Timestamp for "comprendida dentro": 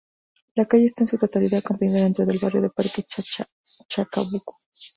1.61-2.25